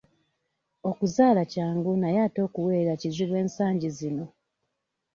Okuzaala 0.89 1.41
kyangu 1.53 1.91
naye 2.01 2.17
ate 2.25 2.39
okuweerera 2.47 2.93
kizibu 3.01 3.35
ensangi 3.43 3.89
zino. 3.97 4.25